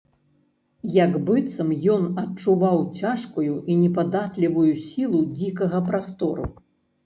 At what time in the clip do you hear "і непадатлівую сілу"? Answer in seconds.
3.71-5.23